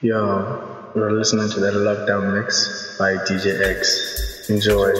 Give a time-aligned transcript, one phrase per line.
[0.00, 4.48] Yo, we're listening to the Lockdown Mix by DJ Axe.
[4.48, 4.94] Enjoy.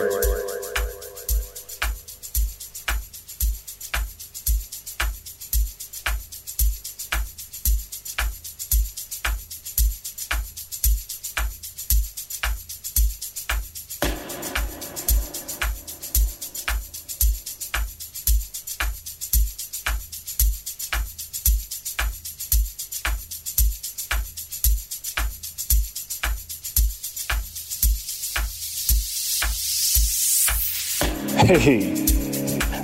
[31.58, 31.92] Hey,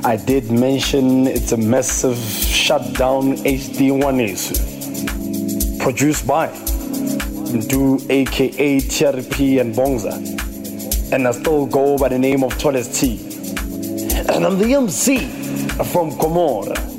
[0.03, 9.73] I did mention it's a massive shutdown HD1 is produced by MDU aka TRP and
[9.77, 11.13] Bongza.
[11.13, 13.21] And I still go by the name of Tallest T.
[14.35, 15.19] And I'm the MC
[15.93, 16.94] from Comora.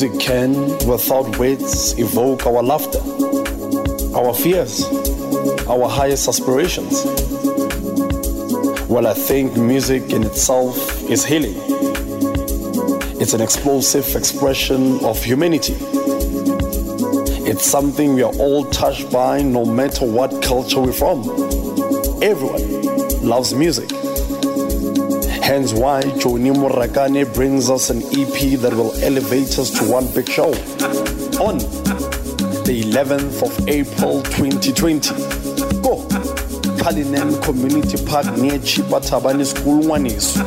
[0.00, 0.52] Music can,
[0.86, 3.00] without words, evoke our laughter,
[4.16, 4.84] our fears,
[5.66, 7.04] our highest aspirations.
[8.88, 10.76] Well, I think music in itself
[11.10, 11.56] is healing.
[13.20, 15.74] It's an explosive expression of humanity.
[17.50, 21.22] It's something we are all touched by no matter what culture we're from.
[22.22, 23.97] Everyone loves music.
[25.48, 30.28] Hence why Joni Murakane brings us an EP that will elevate us to one big
[30.28, 30.50] show
[31.40, 31.56] on
[32.66, 35.08] the 11th of April 2020.
[35.80, 36.06] Go!
[36.76, 40.44] Cullinan Community Park near Chipatabani School Wanisu.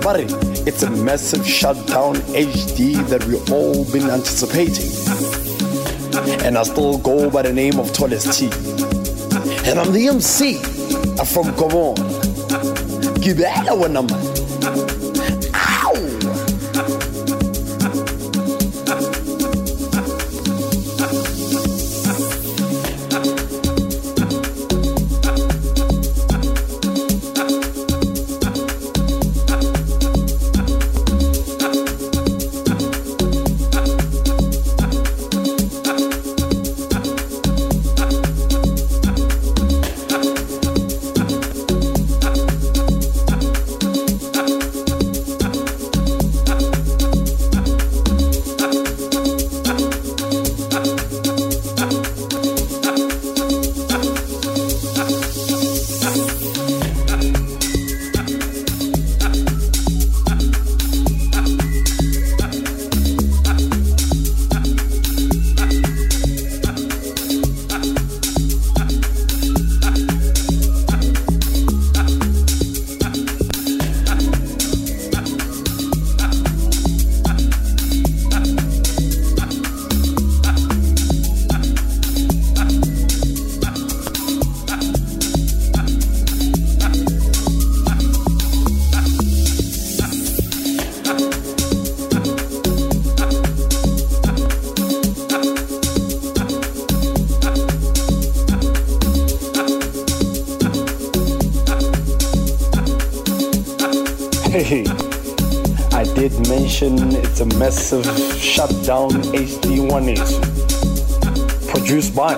[0.00, 0.20] But
[0.64, 4.92] it's a massive shutdown HD that we've all been anticipating.
[6.46, 8.46] And I still go by the name of Tallest T.
[9.68, 10.58] And I'm the MC
[11.24, 12.11] from Gabon.
[13.22, 14.31] Gibela wena man.
[107.62, 108.04] Massive
[108.40, 112.34] shutdown HD1 is produced by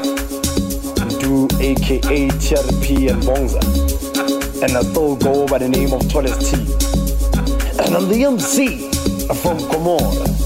[1.18, 3.62] Do aka TRP and Bongza.
[4.62, 6.56] And I still go by the name of Tallest T.
[7.82, 8.90] And I'm the MC
[9.40, 10.43] from Comora.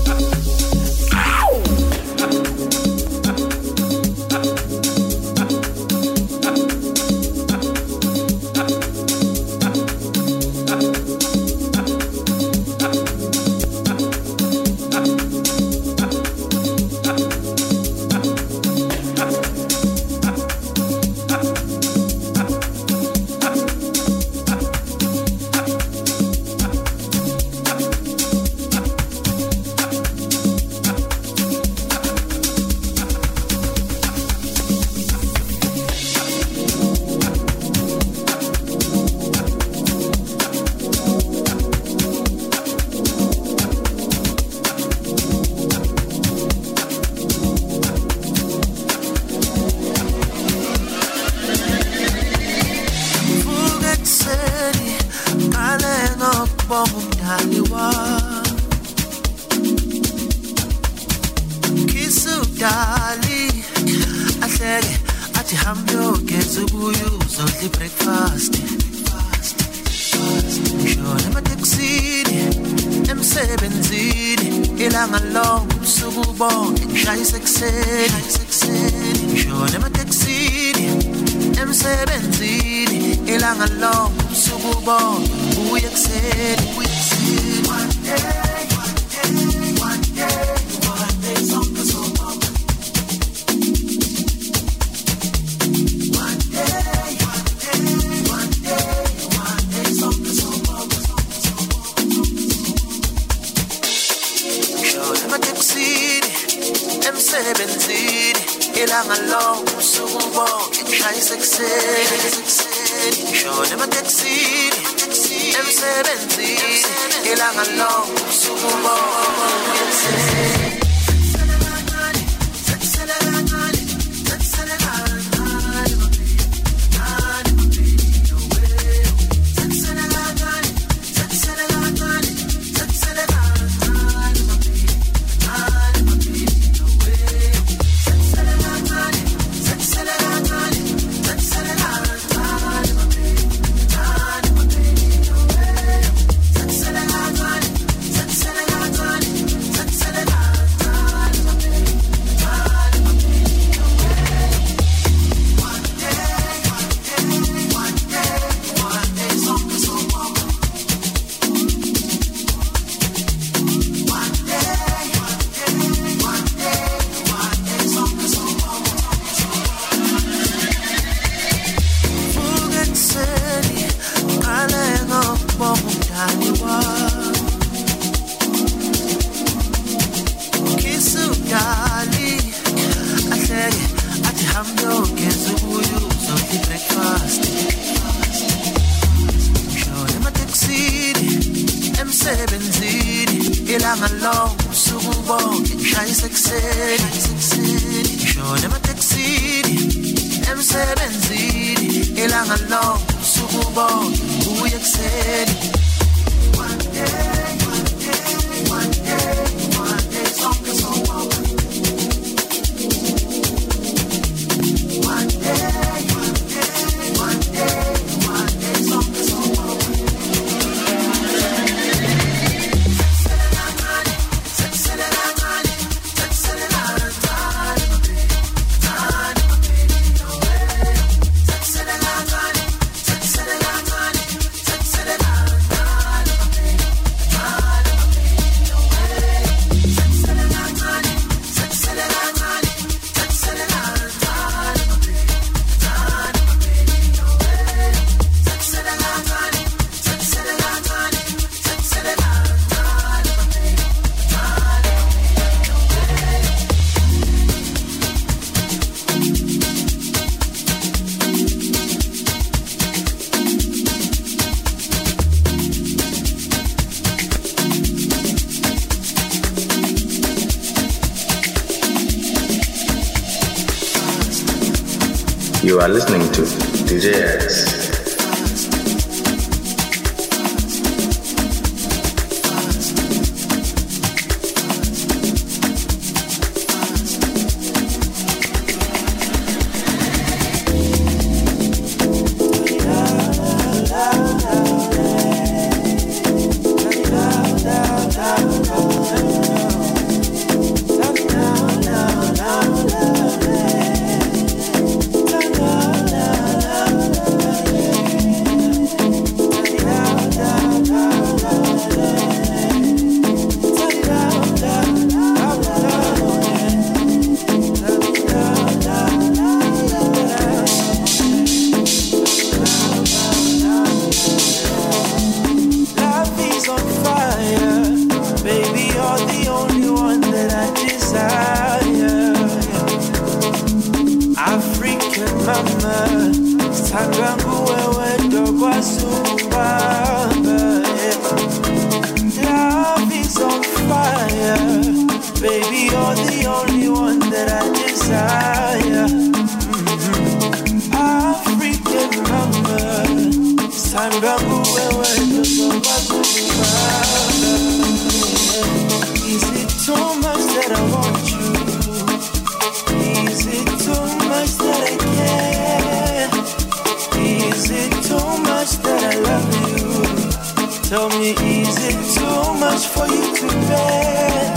[372.78, 374.54] much for you to bear.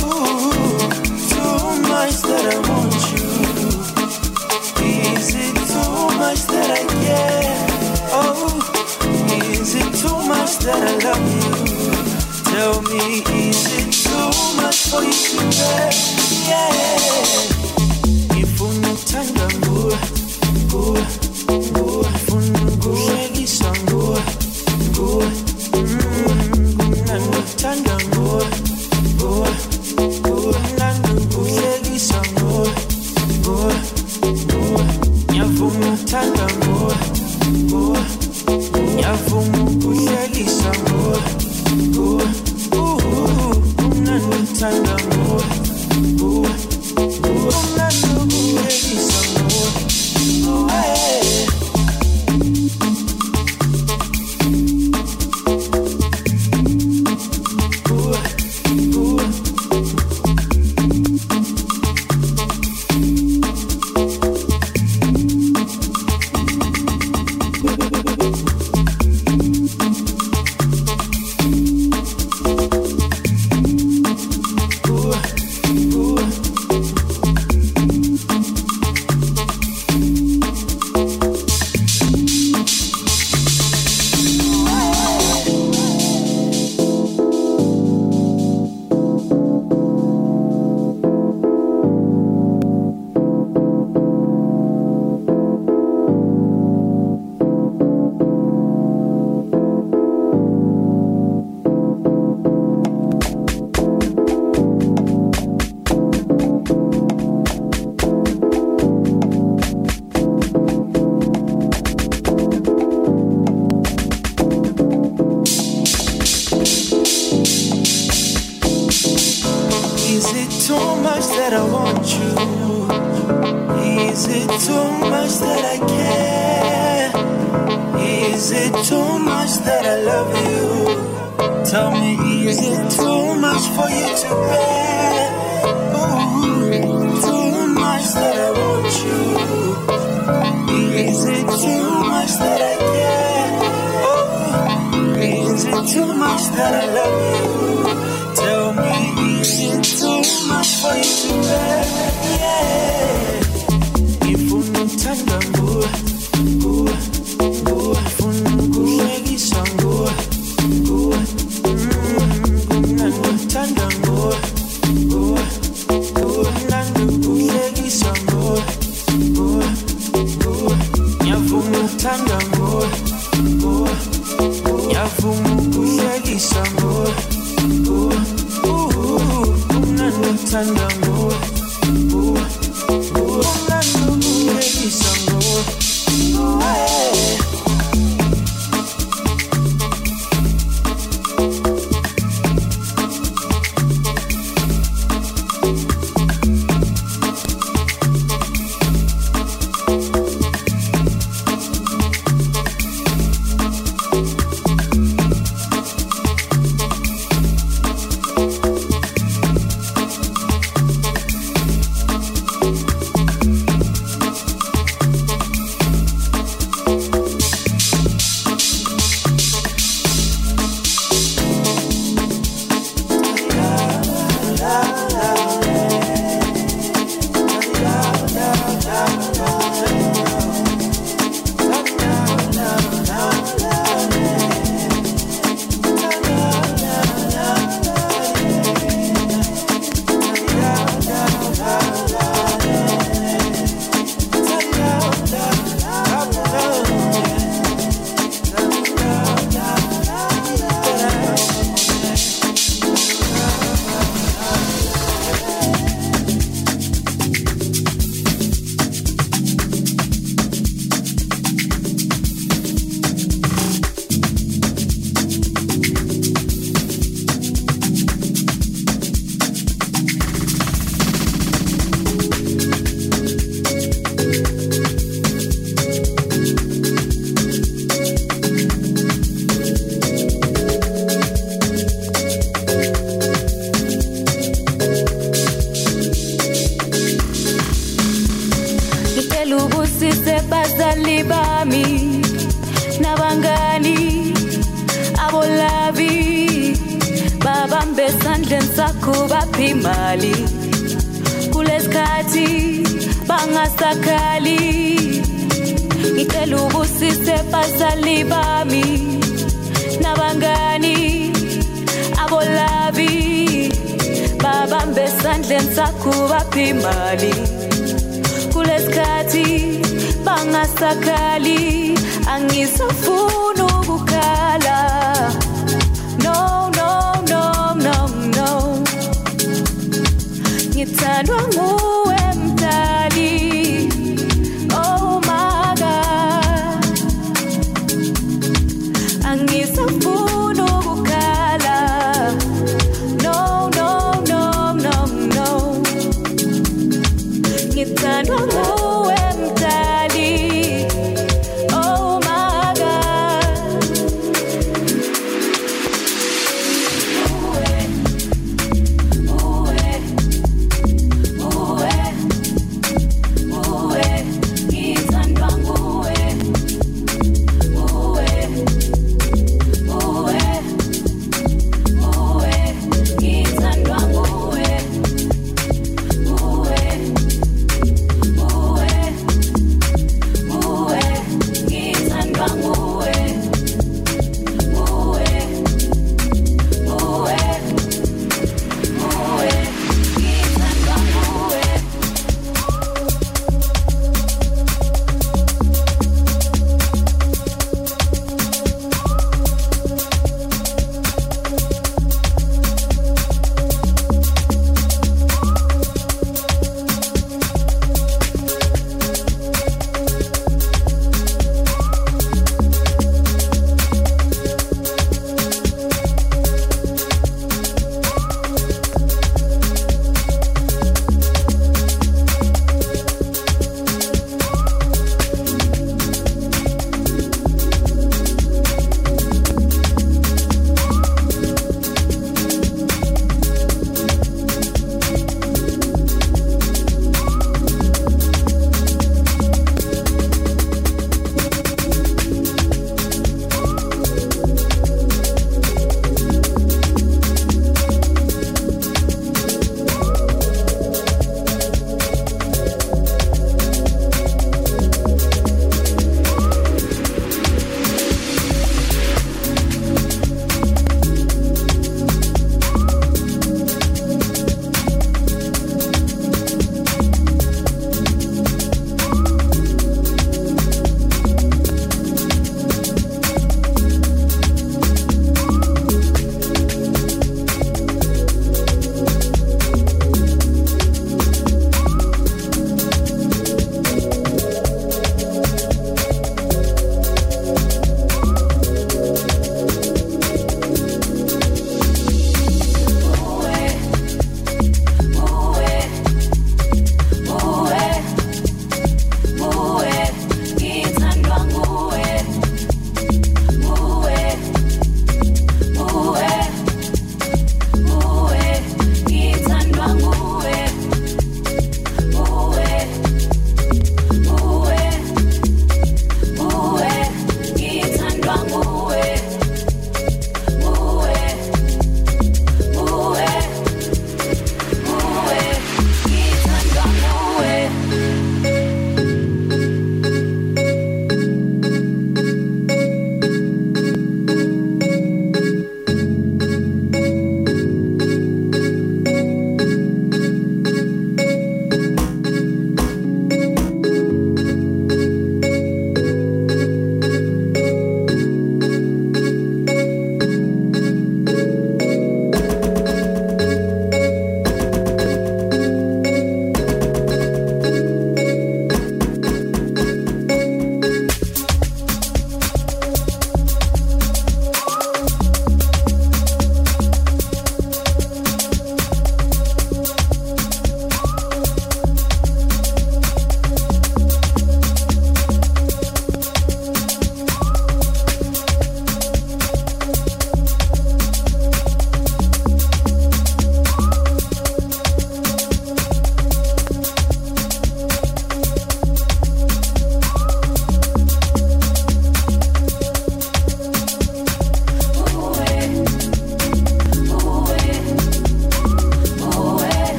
[0.00, 0.52] Ooh,
[1.32, 3.28] too much that I want you.
[5.12, 7.66] Is it too much that I care?
[8.10, 8.48] Oh,
[9.52, 11.52] is it too much that I love you?
[12.52, 15.90] Tell me, is it too much for you to bear?
[16.48, 16.97] Yeah.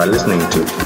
[0.00, 0.79] Are listening to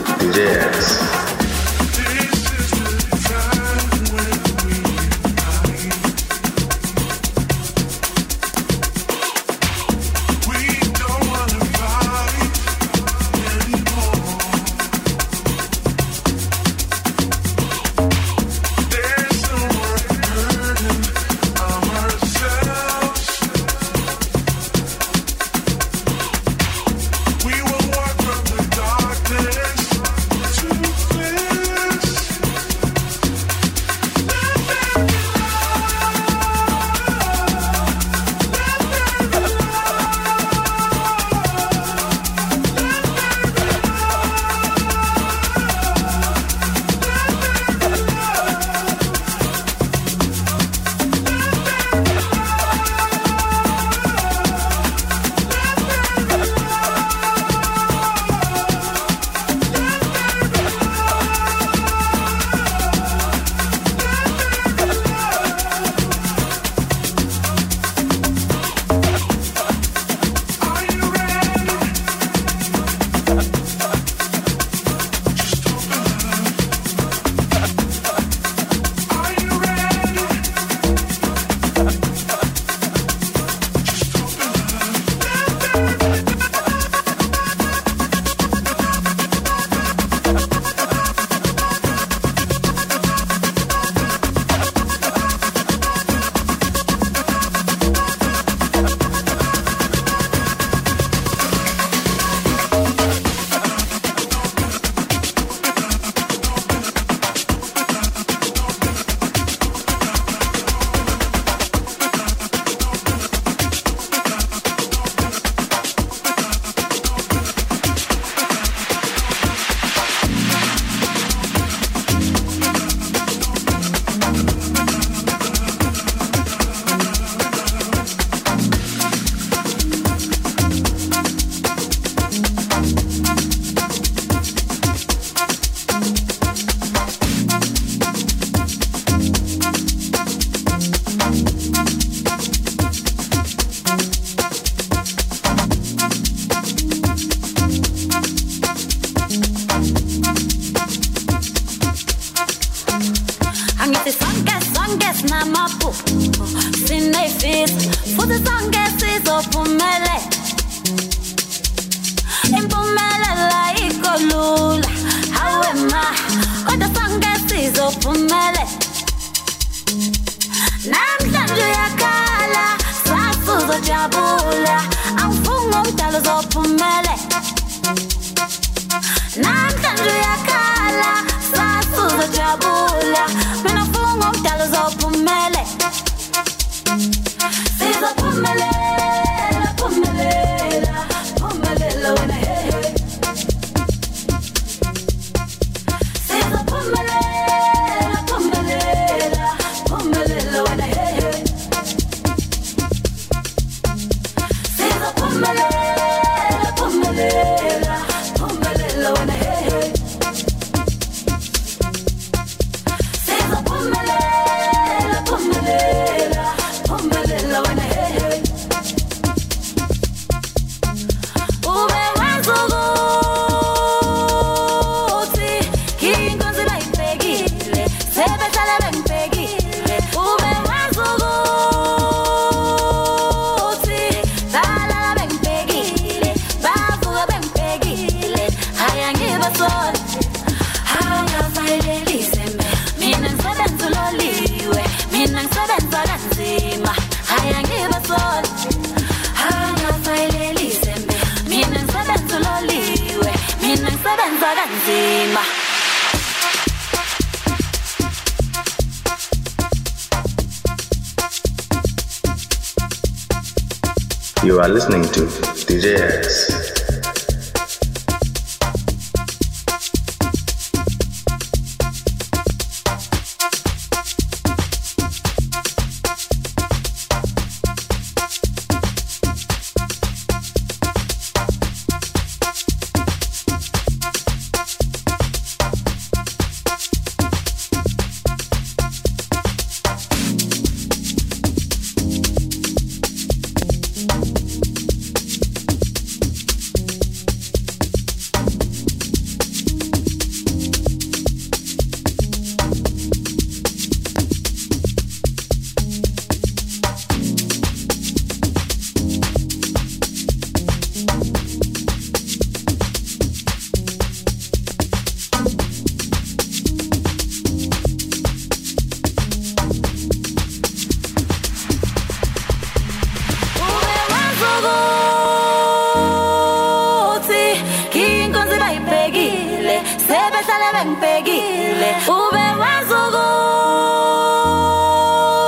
[331.24, 332.94] bengibhekile ube wazi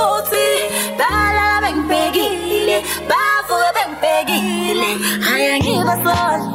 [0.07, 0.47] ukuthi
[0.97, 2.77] balala bengibhekile
[3.09, 4.89] bavuke bengibhekile.
[5.27, 6.45] Haya ngibasona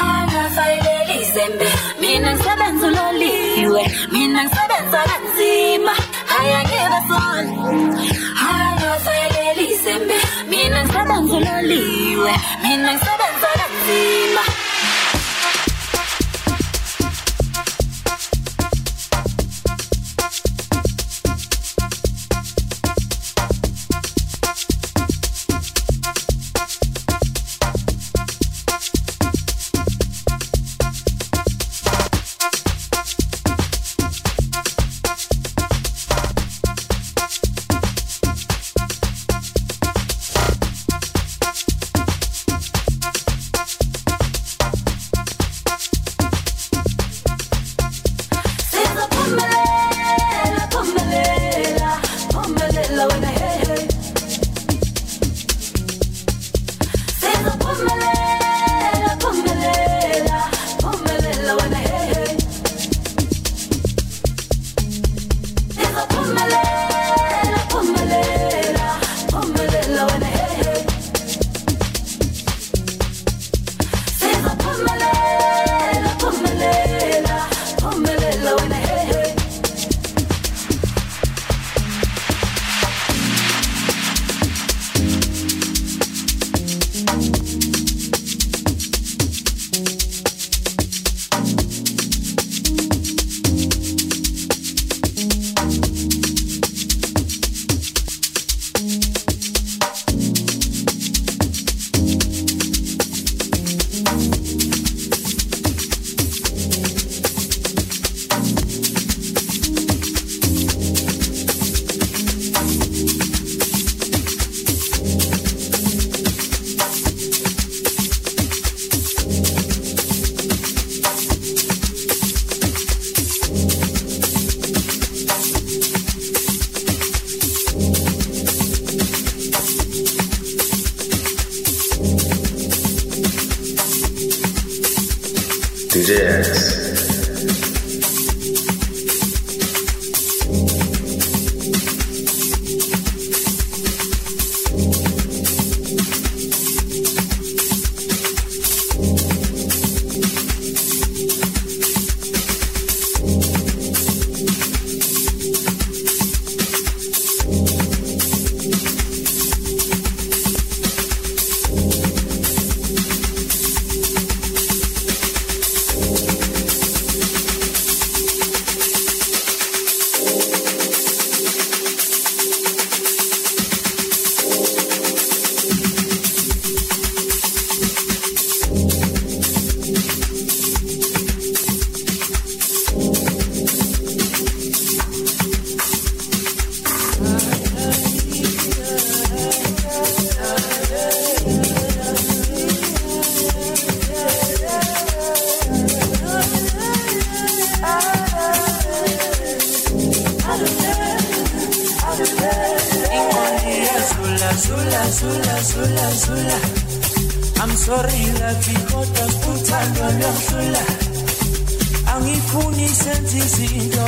[0.00, 1.68] angafayileli izembe.
[2.00, 3.82] Mina ngisebenza uloliwe.
[4.12, 5.94] Mina ngisebenza kanzima.
[6.32, 7.52] Haya ngibasona
[8.48, 10.16] angafayileli izembe.
[10.50, 12.32] Mina ngisebenza uloliwe.
[12.62, 13.21] Mina ngisebenza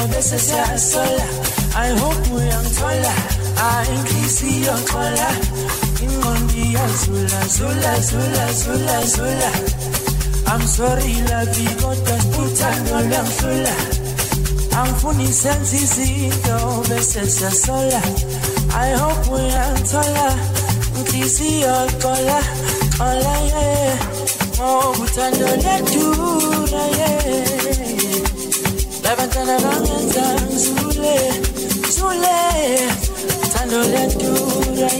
[0.08, 1.24] veces se asola.
[1.76, 3.18] I hope we are taller.
[3.56, 5.34] I increase your color.
[6.02, 6.64] In on the
[7.02, 9.50] zula, zula, zula, zula, zula.
[10.46, 13.74] I'm sorry, la bigota, puta, no le anzula.
[14.76, 18.02] I'm funny, sensicito, veces se asola.
[18.74, 20.34] I hope we are taller.
[20.98, 22.42] Increase your color,
[22.98, 23.98] color, yeah.
[24.60, 26.08] Oh, but I know that you,
[26.70, 27.63] yeah.
[29.14, 31.16] Tarantana Ramazan Zule
[31.88, 32.38] Zule.
[33.52, 34.90] Tando Lendura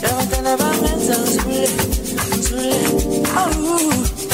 [0.00, 1.26] Tarantana Ramazan
[3.34, 4.25] Oh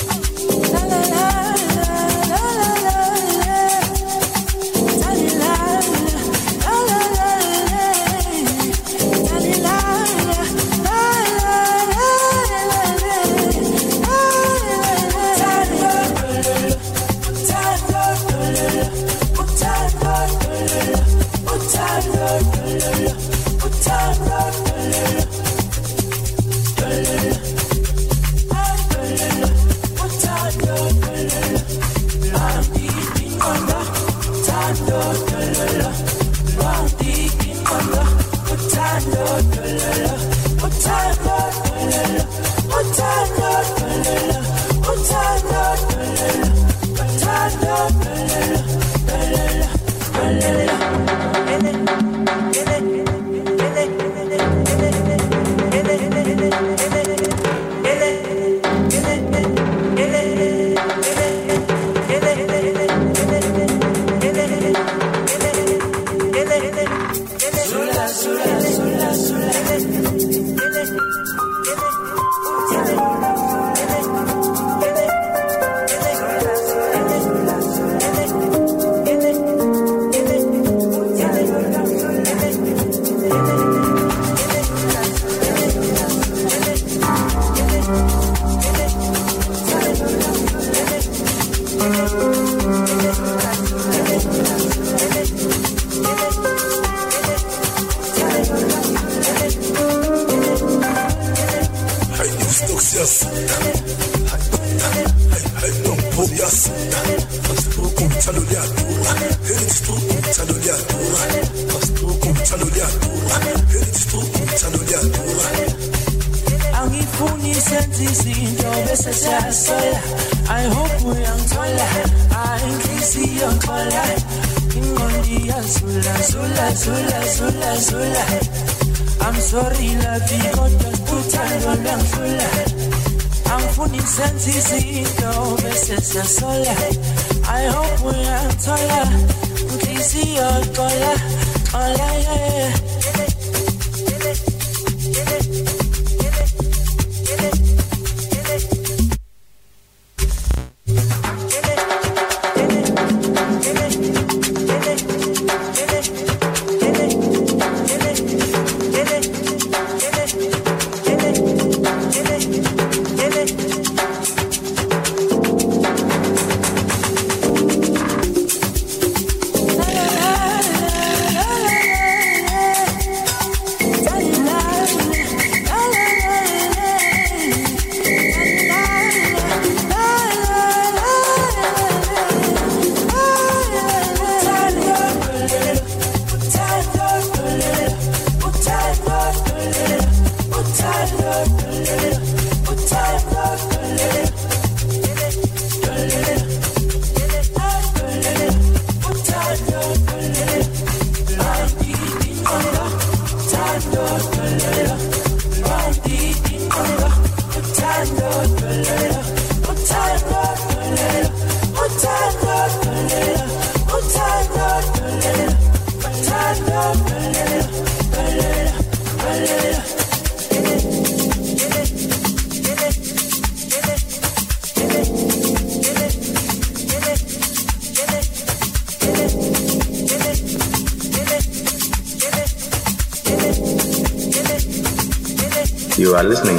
[236.22, 236.51] are listening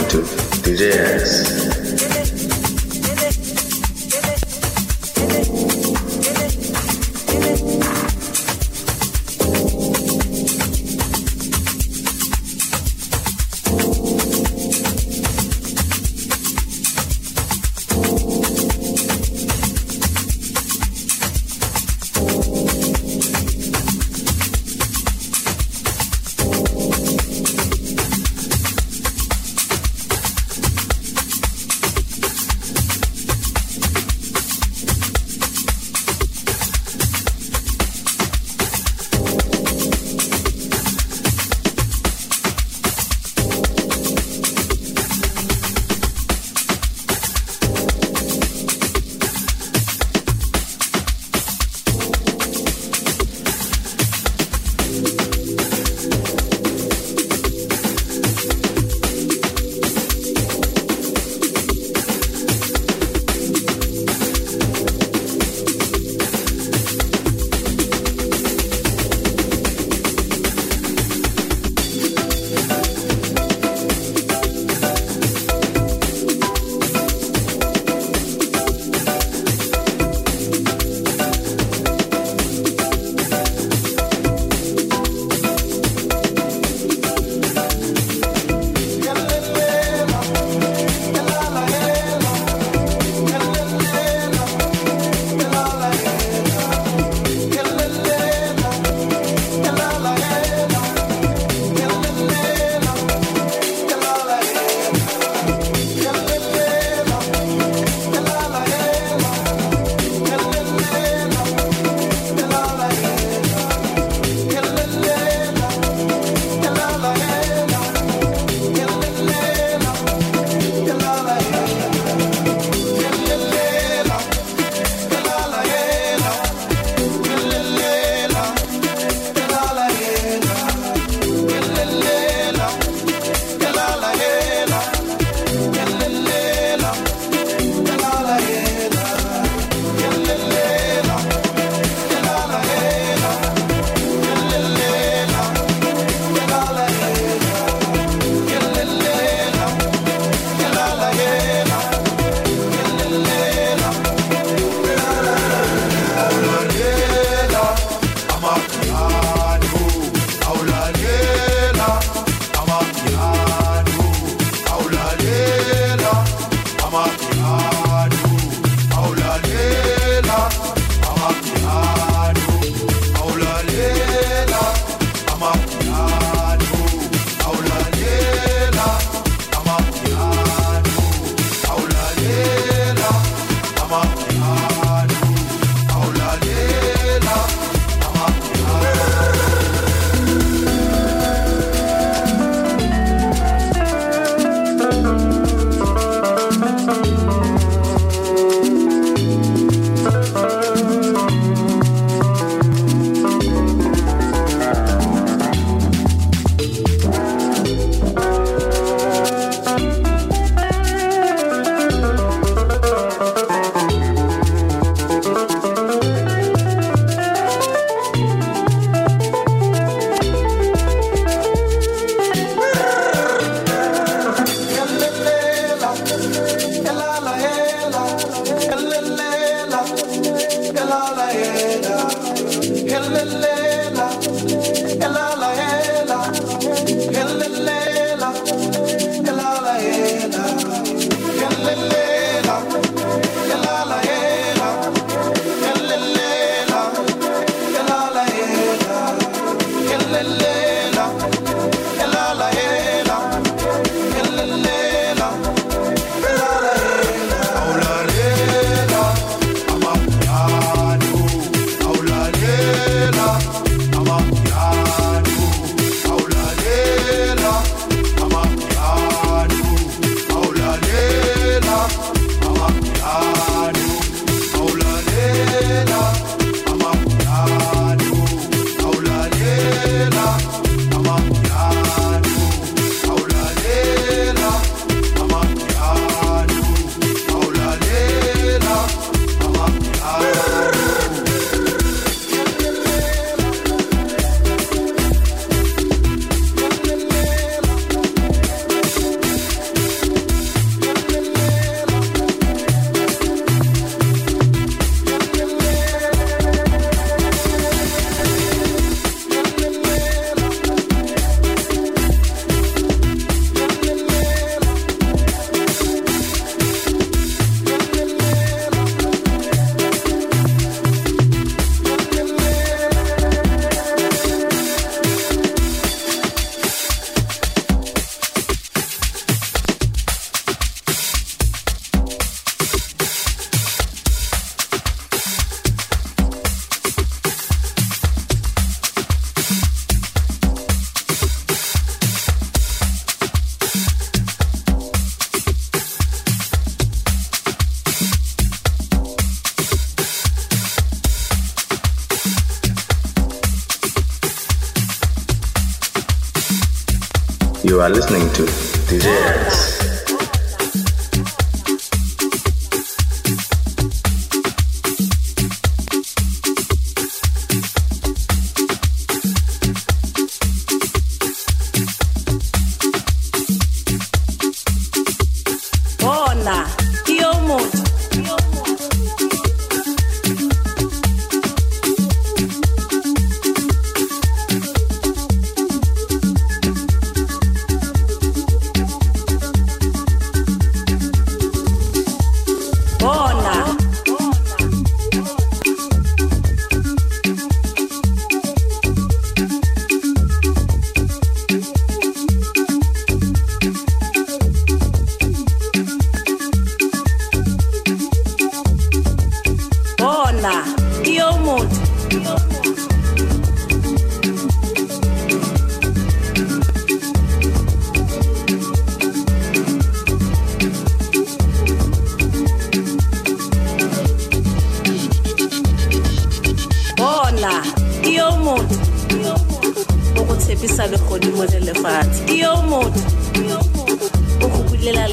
[357.83, 358.43] are listening to
[358.87, 359.62] DJ.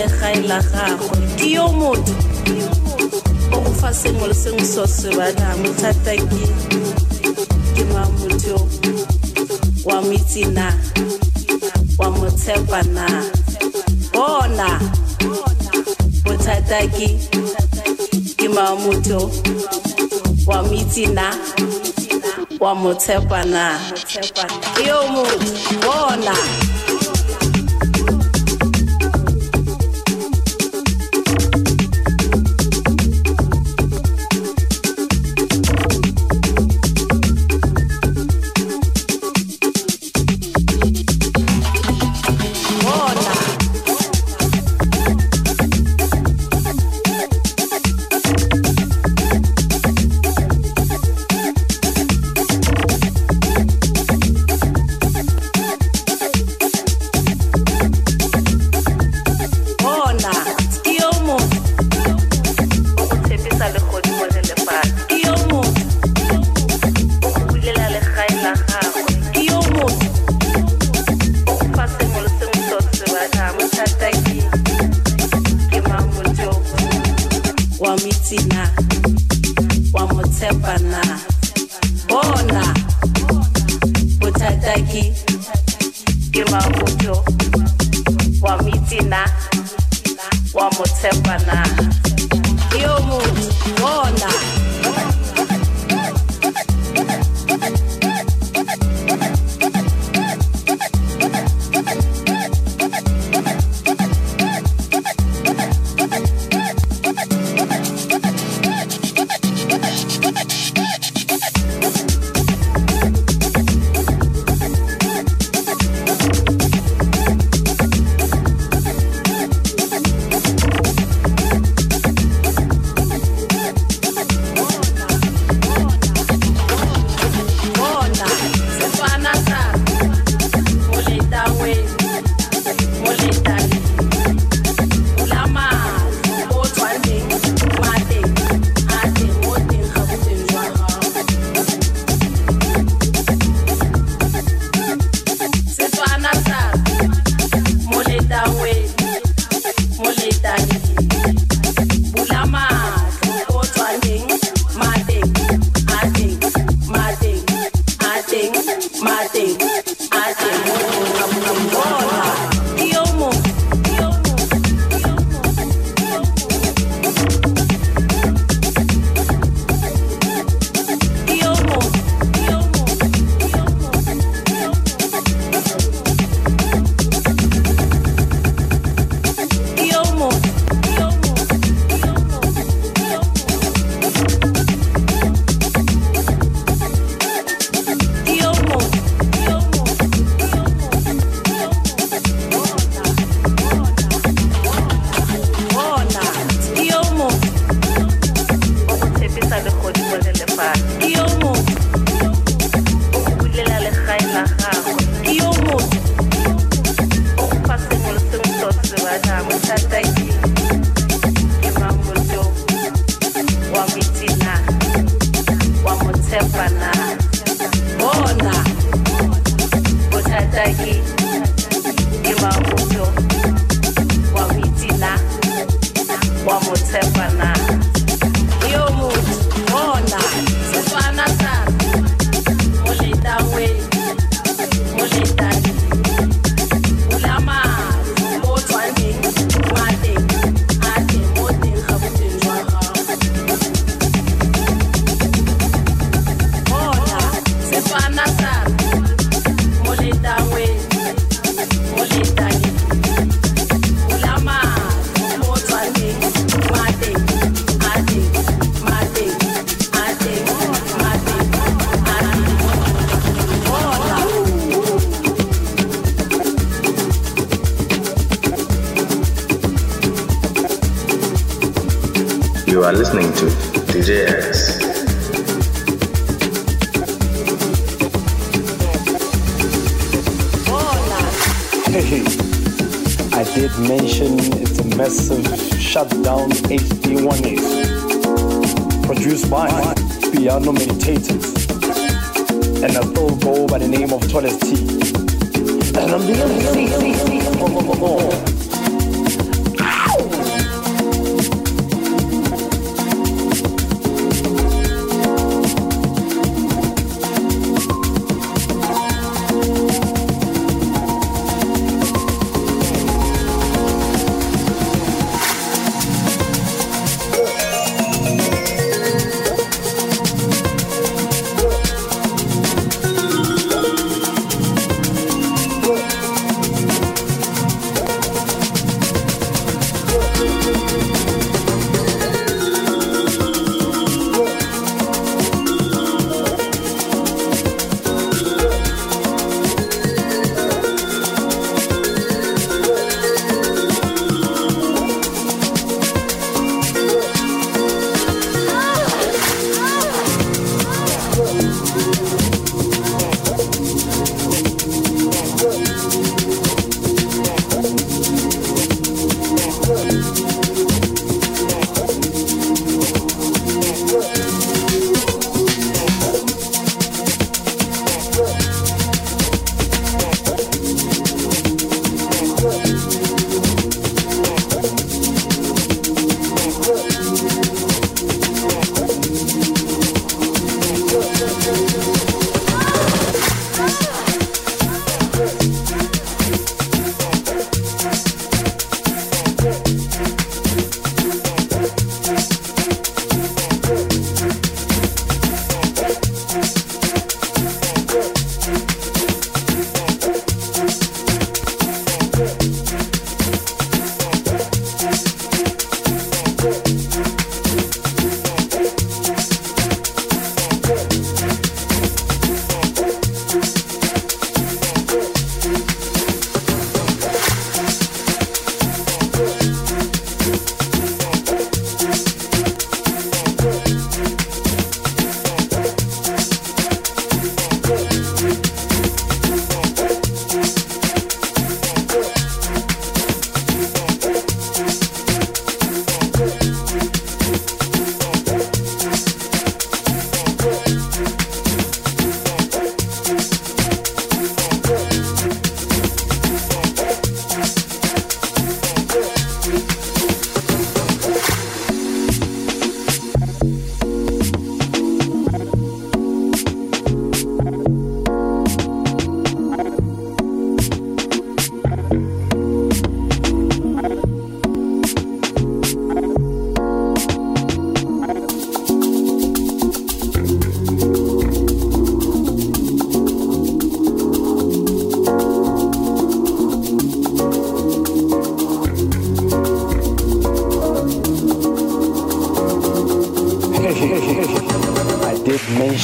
[0.01, 2.15] Legae la gagwe ke yo motho.
[3.53, 6.45] O go fa sengwe le sengwe se o se batlang bothata ke
[7.75, 8.57] ke mang motho
[9.85, 10.73] wa mo itse na?
[11.99, 13.07] Wa mo tshepa na?
[14.15, 14.71] Bona.
[16.25, 17.09] Bothata ke
[18.39, 19.21] ke mang motho
[20.49, 21.29] wa mo itse na?
[22.61, 23.77] Wa mo tshepa na?
[24.77, 25.53] Ke yo motho.
[25.85, 26.70] Bona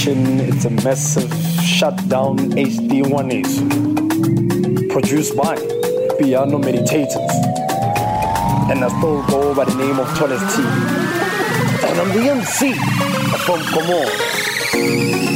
[0.07, 1.33] station, it's a massive
[1.63, 3.59] shutdown HD1s.
[4.91, 5.57] Produced by
[6.19, 7.33] Piano Meditators.
[8.71, 10.63] And I still go by the name of Toles T.
[11.87, 12.75] And I'm the MC
[13.45, 15.36] from Como.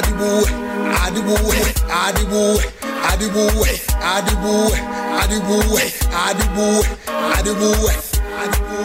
[0.00, 0.32] Adibu,
[1.04, 1.36] Adibu,
[1.92, 2.42] Adibu,
[3.10, 3.44] Adibu,
[4.00, 4.54] Adibu,
[5.20, 5.56] Adibu,
[6.24, 6.68] Adibu,
[7.36, 7.68] Adibu,
[8.40, 8.78] Adibu.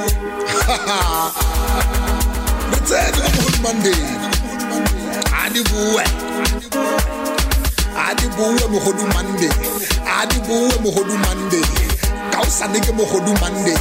[2.71, 4.01] Return on Monday.
[5.39, 5.79] Adibu,
[7.95, 9.51] Adibu, Mogodu Monday.
[10.19, 11.63] Adibu, Mogodu Monday.
[12.31, 13.77] Kausa nigga Mogodu Monday.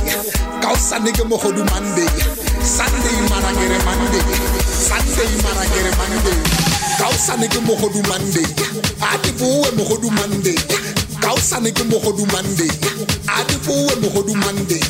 [0.62, 2.06] Kausa nigga Mogodu Monday.
[2.62, 4.22] Sunday Marangere Monday.
[4.86, 6.73] Sunday Marangere Monday.
[6.98, 8.42] Kausanege mohodu mande.
[9.12, 10.54] Adibuwe mohodu mande.
[11.20, 12.68] Kausanege mohodu mande.
[13.36, 14.80] Adibuwe mohodu mande.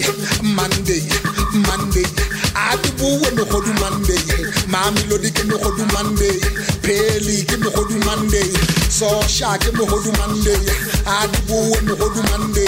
[0.43, 1.03] Mande.
[1.53, 2.03] Mande.
[2.71, 4.17] Adibuwe mohodu mande.
[4.69, 6.31] Mamelodi ke mohodu mande.
[6.83, 8.43] Pele ke mohodu mande.
[8.99, 10.55] Sosha ke mohodu mande.
[11.19, 12.65] Adibuwe mohodu mande.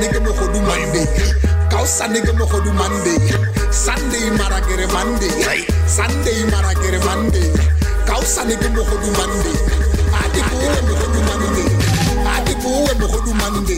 [0.00, 1.02] Ka o sane ke mogodu mande
[1.70, 3.14] ka o sane ke mogodu mande
[3.70, 5.28] sunday mara kere monday.
[5.86, 7.44] Sunday mara kere monday.
[8.08, 9.52] Ka o sane ke mogodu mande
[10.20, 11.64] adibuwe mogodu mande
[12.32, 13.76] adibuwe mogodu mande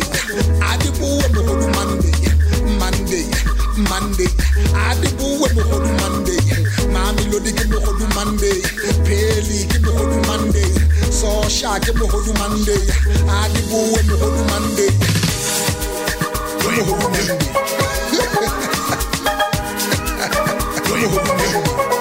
[0.70, 2.11] adibuwe mogodu mande
[2.79, 3.27] monday.
[3.91, 4.31] Monday.
[4.87, 6.37] Adibuwe mogodu mande
[6.95, 8.51] Mamelodi ke mogodu mande
[9.07, 10.64] pheli ke mogodu mande
[11.11, 12.77] sosha ke mogodu mande
[13.41, 15.12] adibuwe mogodu mande ke mogodu mande ke mogodu
[16.81, 17.20] mande
[20.83, 21.91] ke